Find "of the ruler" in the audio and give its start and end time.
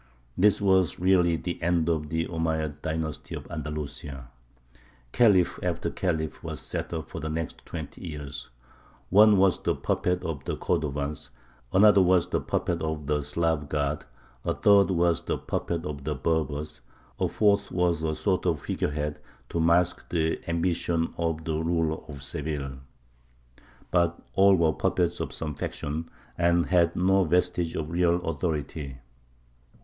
21.15-22.03